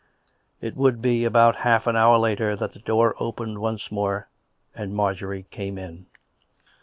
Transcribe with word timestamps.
It 0.61 0.75
would 0.75 0.99
be 0.99 1.25
about 1.25 1.57
half 1.57 1.85
an 1.85 1.95
hour 1.95 2.17
later 2.17 2.55
that 2.55 2.73
the 2.73 2.79
door 2.79 3.15
opened 3.19 3.59
once 3.59 3.91
more 3.91 4.29
and 4.73 4.95
Marjorie 4.95 5.45
came 5.51 5.77
in 5.77 5.83
again. 5.89 6.05